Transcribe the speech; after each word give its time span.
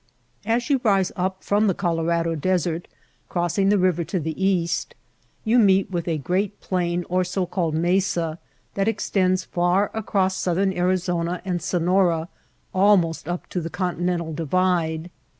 As 0.47 0.67
you 0.67 0.81
rise 0.83 1.11
up 1.15 1.43
from 1.43 1.67
the 1.67 1.75
Colorado 1.75 2.33
Desert, 2.33 2.87
crossing 3.29 3.69
the 3.69 3.77
river 3.77 4.03
to 4.05 4.19
the 4.19 4.33
east, 4.43 4.95
you 5.45 5.59
meet 5.59 5.91
with 5.91 6.07
a 6.07 6.17
great 6.17 6.59
plain 6.59 7.05
or 7.07 7.23
so 7.23 7.45
called 7.45 7.75
mesa 7.75 8.39
that 8.73 8.87
extends 8.87 9.43
far 9.43 9.91
across 9.93 10.35
Southern 10.35 10.73
Arizona 10.73 11.39
and 11.45 11.61
Sonora 11.61 12.29
almost 12.73 13.27
up 13.27 13.45
to 13.49 13.61
the 13.61 13.69
Continental 13.69 14.33
Divide. 14.33 15.11